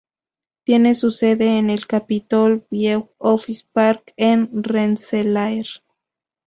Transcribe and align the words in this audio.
Tiene 0.65 0.95
su 0.95 1.11
sede 1.11 1.59
en 1.59 1.69
el 1.69 1.85
Capitol 1.85 2.65
View 2.71 3.11
Office 3.19 3.67
Park 3.71 4.13
en 4.17 4.49
Rensselaer. 4.63 5.67